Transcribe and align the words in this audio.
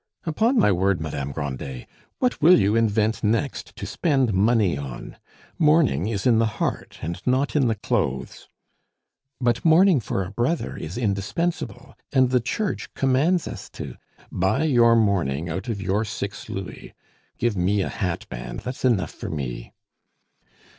"Upon 0.25 0.57
my 0.57 0.71
word, 0.71 0.99
Madame 0.99 1.31
Grandet! 1.31 1.85
what 2.17 2.41
will 2.41 2.59
you 2.59 2.75
invent 2.75 3.23
next 3.23 3.75
to 3.75 3.85
spend 3.85 4.33
money 4.33 4.75
on? 4.75 5.17
Mourning 5.59 6.07
is 6.07 6.25
in 6.25 6.39
the 6.39 6.47
heart, 6.57 6.97
and 7.03 7.21
not 7.23 7.55
in 7.55 7.67
the 7.67 7.75
clothes." 7.75 8.49
"But 9.39 9.63
mourning 9.63 9.99
for 9.99 10.23
a 10.23 10.31
brother 10.31 10.75
is 10.75 10.97
indispensable; 10.97 11.93
and 12.11 12.31
the 12.31 12.39
Church 12.41 12.91
commands 12.95 13.47
us 13.47 13.69
to" 13.73 13.95
"Buy 14.31 14.63
your 14.63 14.95
mourning 14.95 15.49
out 15.49 15.67
of 15.69 15.79
your 15.79 16.03
six 16.03 16.49
louis. 16.49 16.95
Give 17.37 17.55
me 17.55 17.81
a 17.83 17.89
hat 17.89 18.27
band; 18.27 18.61
that's 18.61 18.83
enough 18.83 19.11
for 19.11 19.29
me." 19.29 19.71